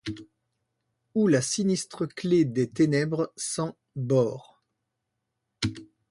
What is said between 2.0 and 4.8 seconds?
clef dés ténèbres sanS bords.?